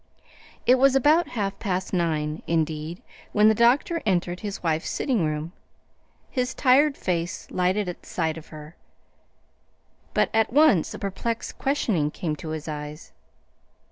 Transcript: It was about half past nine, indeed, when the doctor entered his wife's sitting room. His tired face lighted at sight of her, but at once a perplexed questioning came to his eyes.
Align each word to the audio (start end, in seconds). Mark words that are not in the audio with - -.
It 0.65 0.79
was 0.79 0.95
about 0.95 1.27
half 1.27 1.59
past 1.59 1.93
nine, 1.93 2.41
indeed, 2.47 3.03
when 3.33 3.49
the 3.49 3.53
doctor 3.53 4.01
entered 4.03 4.39
his 4.39 4.63
wife's 4.63 4.89
sitting 4.89 5.23
room. 5.23 5.53
His 6.31 6.55
tired 6.55 6.97
face 6.97 7.47
lighted 7.51 7.87
at 7.87 8.03
sight 8.03 8.35
of 8.35 8.47
her, 8.47 8.75
but 10.15 10.31
at 10.33 10.51
once 10.51 10.95
a 10.95 10.97
perplexed 10.97 11.59
questioning 11.59 12.09
came 12.09 12.35
to 12.37 12.49
his 12.49 12.67
eyes. 12.67 13.11